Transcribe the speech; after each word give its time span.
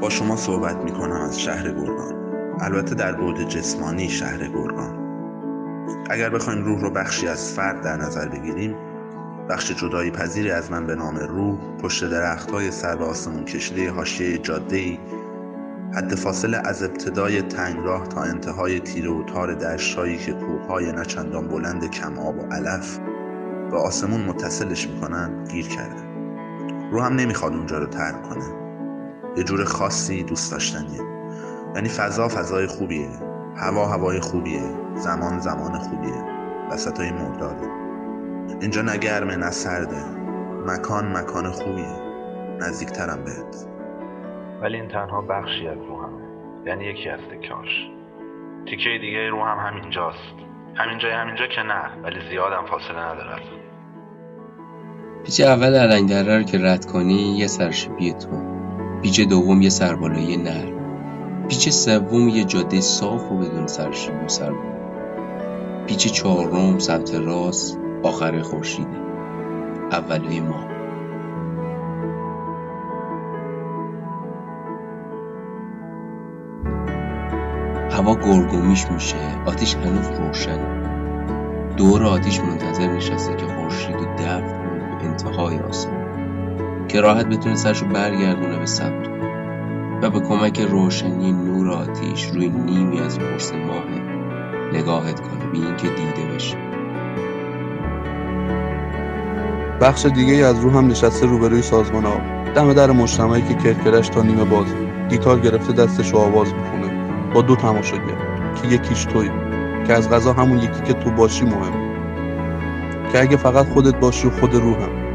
با 0.00 0.10
شما 0.10 0.36
صحبت 0.36 0.76
می 0.76 0.92
کنم 0.92 1.20
از 1.20 1.40
شهر 1.40 1.70
گرگان. 1.70 2.14
البته 2.60 2.94
در 2.94 3.12
بعد 3.12 3.48
جسمانی 3.48 4.08
شهر 4.08 4.48
گرگان. 4.48 5.00
اگر 6.10 6.30
بخوایم 6.30 6.64
روح 6.64 6.80
رو 6.80 6.90
بخشی 6.90 7.28
از 7.28 7.52
فرد 7.52 7.80
در 7.80 7.96
نظر 7.96 8.28
بگیریم 8.28 8.76
بخش 9.48 9.72
جدایی 9.72 10.10
پذیری 10.10 10.50
از 10.50 10.70
من 10.70 10.86
به 10.86 10.94
نام 10.94 11.16
روح 11.16 11.58
پشت 11.82 12.10
درخت 12.10 12.50
های 12.50 12.70
سر 12.70 12.96
به 12.96 13.04
آسمون 13.04 13.44
کشیده 13.44 13.90
حاشیه 13.90 14.38
جاده 14.38 14.76
ای 14.76 14.98
حد 15.94 16.14
فاصله 16.14 16.60
از 16.64 16.82
ابتدای 16.82 17.42
تنگراه 17.42 18.06
تا 18.06 18.20
انتهای 18.22 18.80
تیره 18.80 19.10
و 19.10 19.24
تار 19.24 19.54
دشتهایی 19.54 20.18
که 20.18 20.32
کوههای 20.32 20.92
نچندان 20.92 21.48
بلند 21.48 21.90
کم 21.90 22.18
آب 22.18 22.38
و 22.38 22.42
علف 22.52 22.98
به 23.70 23.76
آسمون 23.76 24.20
متصلش 24.20 24.88
می‌کنن 24.88 25.44
گیر 25.44 25.68
کرده. 25.68 26.02
رو 26.92 27.00
هم 27.00 27.14
نمی‌خواد 27.14 27.52
اونجا 27.54 27.78
رو 27.78 27.86
ترک 27.86 28.22
کنه. 28.22 28.59
یه 29.36 29.44
جور 29.44 29.64
خاصی 29.64 30.22
دوست 30.22 30.52
داشتنیه. 30.52 31.00
یعنی 31.74 31.88
فضا 31.88 32.28
فضای 32.28 32.66
خوبیه. 32.66 33.08
هوا 33.56 33.86
هوای 33.86 34.20
خوبیه. 34.20 34.62
زمان 34.94 35.38
زمان 35.38 35.78
خوبیه. 35.78 36.24
وسط 36.70 37.00
های 37.00 37.10
مرداده 37.10 37.68
اینجا 38.60 38.82
نه 38.82 38.96
گرمه 38.96 39.36
نه 39.36 39.50
سرده. 39.50 40.04
مکان 40.66 41.16
مکان 41.16 41.50
خوبیه. 41.50 42.00
نزدیکترم 42.60 43.24
بهت. 43.24 43.66
ولی 44.62 44.76
این 44.76 44.88
تنها 44.88 45.20
بخشی 45.20 45.68
از 45.68 45.78
روحمه. 45.78 46.22
یعنی 46.66 46.84
یکی 46.84 47.08
از 47.08 47.20
تکاش 47.20 47.90
تیکه 48.66 48.98
دیگه 49.00 49.28
رو 49.30 49.44
هم 49.44 49.58
همینجاست. 49.68 50.34
همینجای 50.74 51.12
همینجا 51.12 51.46
که 51.46 51.62
نه 51.62 52.02
ولی 52.02 52.28
زیادم 52.30 52.66
فاصله 52.70 52.98
ندارد 52.98 53.40
پیچ 55.24 55.40
اول 55.40 55.74
علنگدره 55.74 56.38
رو 56.38 56.42
که 56.42 56.58
رد 56.58 56.84
کنی 56.84 57.38
یه 57.38 57.46
سرشیبی 57.46 58.12
تو. 58.12 58.49
پیچ 59.02 59.20
دوم 59.20 59.62
یه 59.62 59.68
سربالایی 59.68 60.36
نر 60.36 60.80
پیچ 61.48 61.68
سوم 61.68 62.28
یه 62.28 62.44
جاده 62.44 62.80
صاف 62.80 63.32
و 63.32 63.38
بدون 63.38 63.66
سرشیبی 63.66 64.24
و 64.24 64.28
سربالا 64.28 64.70
پیچ 65.86 66.12
چهارم 66.12 66.78
سمت 66.78 67.14
راست 67.14 67.78
آخر 68.02 68.42
خورشیده. 68.42 69.00
اولای 69.92 70.40
ما. 70.40 70.70
هوا 77.90 78.14
گرگومیش 78.14 78.86
میشه 78.90 79.16
آتیش 79.46 79.74
هنوز 79.74 80.08
روشن 80.10 80.80
دور 81.76 82.04
آتیش 82.04 82.40
منتظر 82.40 82.86
نشسته 82.86 83.36
که 83.36 83.46
خورشید 83.46 83.96
و 83.96 84.04
دفع 84.18 84.40
به 84.98 85.04
انتهای 85.04 85.58
آسمان. 85.58 85.99
که 86.92 87.00
راحت 87.00 87.26
بتونه 87.26 87.54
سرشو 87.54 87.86
برگردونه 87.86 88.58
به 88.58 88.66
سمت 88.66 89.08
و 90.02 90.10
به 90.10 90.20
کمک 90.20 90.60
روشنی 90.60 91.32
نور 91.32 91.70
آتیش 91.70 92.26
روی 92.26 92.48
نیمی 92.48 93.00
از 93.00 93.18
قرص 93.18 93.52
ماه 93.52 93.84
نگاهت 94.72 95.20
کنه 95.20 95.46
بی 95.52 95.58
اینکه 95.58 95.88
دیده 95.88 96.34
بشه. 96.34 96.56
بخش 99.80 100.06
دیگه 100.06 100.46
از 100.46 100.60
رو 100.60 100.70
هم 100.70 100.86
نشسته 100.86 101.26
روبروی 101.26 101.62
سازمان 101.62 102.06
آب. 102.06 102.20
دم 102.54 102.72
در 102.72 102.90
مجتمعی 102.90 103.42
که 103.42 103.54
کرکرش 103.54 104.08
تا 104.08 104.22
نیمه 104.22 104.44
باز 104.44 104.66
گیتار 105.10 105.38
گرفته 105.38 105.72
دستش 105.72 106.14
آواز 106.14 106.54
می‌خونه. 106.54 106.90
با 107.34 107.42
دو 107.42 107.56
تماشاگر 107.56 108.16
که 108.62 108.68
یکیش 108.68 109.04
توی. 109.04 109.30
که 109.86 109.92
از 109.92 110.10
غذا 110.10 110.32
همون 110.32 110.58
یکی 110.58 110.80
که 110.86 110.92
تو 110.92 111.10
باشی 111.10 111.44
مهم. 111.44 111.72
که 113.12 113.20
اگه 113.20 113.36
فقط 113.36 113.66
خودت 113.68 113.96
باشی 113.96 114.28
و 114.28 114.30
خود 114.30 114.54
روحم. 114.54 115.09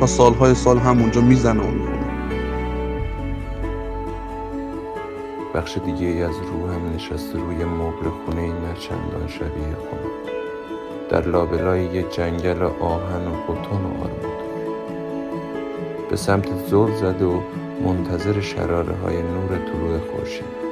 تا 0.00 0.06
سالهای 0.06 0.54
سال 0.54 0.78
همونجا 0.78 1.20
می‌زنه 1.20 1.62
و 1.62 1.70
می‌خونه. 1.70 2.06
بخش 5.54 5.78
دیگه 5.78 6.06
ای 6.06 6.22
از 6.22 6.36
روحم 6.36 6.94
نشسته 6.94 7.38
روی 7.38 7.64
مبل 7.64 8.10
خونه 8.10 8.42
ای 8.42 8.48
نچندان 8.50 9.28
شبیه 9.28 9.76
خونه 9.76 10.10
در 11.10 11.28
لابلای 11.28 11.84
یه 11.84 12.02
جنگل 12.02 12.62
آهن 12.80 13.26
و 13.26 13.30
بتون 13.30 13.82
و 13.84 14.04
آرمودار 14.04 14.42
به 16.10 16.16
سمت 16.16 16.66
زل 16.66 16.94
زده 16.94 17.24
و 17.24 17.40
منتظر 17.84 18.40
شراره 18.40 18.94
های 19.04 19.22
نور 19.22 19.48
طلوع 19.48 19.98
خورشید. 19.98 20.65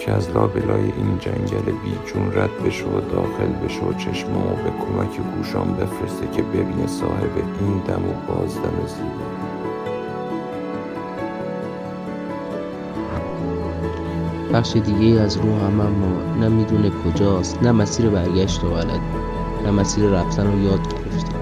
که 0.00 0.12
از 0.12 0.30
لابلای 0.30 0.82
این 0.82 1.18
جنگل 1.18 1.72
بیجون 1.84 2.32
رد 2.32 2.64
بشه 2.66 2.84
و 2.84 3.00
داخل 3.00 3.52
بشه 3.64 3.80
و 3.80 3.92
چشمامو 3.92 4.56
به 4.56 4.70
کمک 4.70 5.20
گوشام 5.36 5.72
بفرسته 5.72 6.28
که 6.36 6.42
ببینه 6.42 6.86
صاحب 6.86 7.36
این 7.60 7.78
دم 7.78 8.04
و 8.08 8.32
بازدم 8.32 8.86
زیبا. 8.86 9.30
بخش 14.52 14.76
دیگه 14.76 15.20
از 15.20 15.36
روح 15.36 15.64
هم 15.64 15.80
اما 15.80 16.40
نه 16.40 16.48
می‌دونه 16.48 16.90
کجاست 16.90 17.62
نه 17.62 17.72
مسیر 17.72 18.10
برگشت 18.10 18.64
و 18.64 18.70
بلد 18.70 19.00
نه 19.64 19.70
مسیر 19.70 20.04
رفتن 20.04 20.52
رو 20.52 20.60
یاد 20.60 20.80
گرفته. 20.80 21.36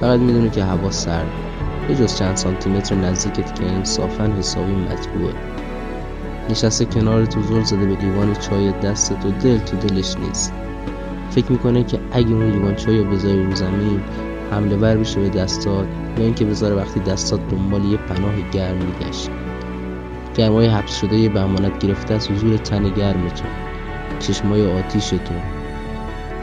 فقط 0.00 0.20
می‌دونه 0.20 0.50
که 0.50 0.64
هوا 0.64 0.90
سرد 0.90 1.28
به 1.88 1.94
جز 1.94 2.16
چند 2.16 2.36
سانتیمتر 2.36 2.94
نزدیکت 2.94 3.54
که 3.54 3.66
انصافا 3.66 4.24
حسابی 4.24 4.74
مطبوعه. 4.74 5.34
نشسته 6.50 6.84
کنار 6.84 7.26
تو 7.26 7.42
زل 7.42 7.62
زده 7.62 7.86
به 7.86 7.96
لیوان 7.96 8.34
چای 8.34 8.72
دستت 8.72 9.26
و 9.26 9.30
دل 9.30 9.58
تو 9.58 9.76
دلش 9.76 10.16
نیست. 10.16 10.52
فکر 11.30 11.52
می‌کنه 11.52 11.84
که 11.84 11.98
اگه 12.12 12.32
اون 12.32 12.50
لیوان 12.50 12.74
چای 12.74 12.98
رو 12.98 13.10
بذاری 13.10 13.44
رو 13.44 13.54
زمین 13.54 14.00
حمله 14.50 14.76
بر 14.76 14.96
بشه 14.96 15.20
به 15.20 15.28
دستات 15.28 15.86
یا 16.18 16.24
اینکه 16.24 16.44
بذاره 16.44 16.74
وقتی 16.74 17.00
دستات 17.00 17.40
دنبال 17.48 17.84
یه 17.84 17.96
پناه 17.96 18.50
گرم 18.52 18.76
میگشت. 18.76 19.30
گرمای 20.36 20.66
حبس 20.66 21.00
شده 21.00 21.16
یه 21.16 21.28
بهمانت 21.28 21.78
گرفته 21.78 22.14
از 22.14 22.30
حضور 22.30 22.56
تن 22.56 22.94
گرمتون 22.94 23.50
چشمای 24.18 24.72
آتیشتون 24.72 25.42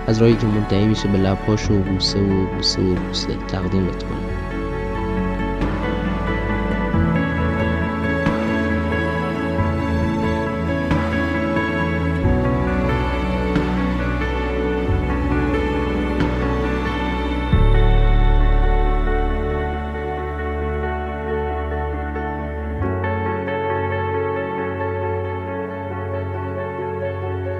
از 0.08 0.22
راهی 0.22 0.36
که 0.36 0.48
منتهی 0.48 0.86
میشه 0.86 1.08
به 1.08 1.18
لبهاش 1.18 1.72
و 1.72 1.80
بوسه 1.80 2.20
و 2.20 2.46
بوسه 2.56 2.82
و 2.82 2.96
بوسه 2.96 3.36
تقدیمت 3.48 4.04
کنه 4.04 4.31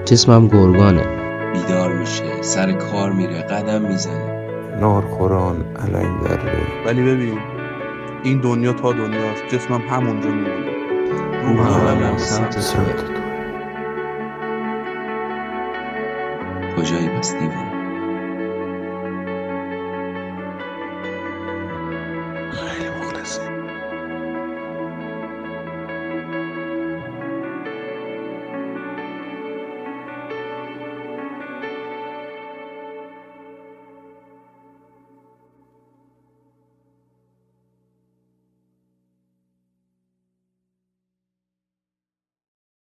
جسمم 0.04 0.48
گرگانه. 0.48 1.06
بیدار 1.52 1.92
میشه 1.92 2.42
سر 2.42 2.72
کار 2.72 3.12
میره 3.12 3.42
قدم 3.42 3.82
می‌زنه. 3.82 4.32
نارخوران 4.80 5.64
علنگ 5.76 6.22
دره 6.24 6.86
ولی 6.86 7.02
ببین 7.02 7.38
این 8.22 8.40
دنیا 8.40 8.72
تا 8.72 8.92
دنیاست 8.92 9.48
جسمم 9.48 9.80
همونجا 9.90 10.30
میمونه. 10.30 10.72
روح 11.42 11.90
هم 11.90 12.02
هم 12.02 12.16
سمت 12.16 12.60
سمت 12.60 13.04
کجایی 16.76 17.08
بس 17.08 17.32
دیوونه 17.32 17.81